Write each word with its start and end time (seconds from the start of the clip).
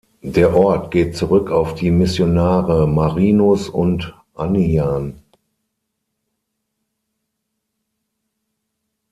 Der 0.23 0.55
Ort 0.55 0.89
geht 0.89 1.15
zurück 1.15 1.51
auf 1.51 1.75
die 1.75 1.91
Missionare 1.91 2.87
Marinus 2.87 3.69
und 3.69 4.15
Anian. 4.33 5.21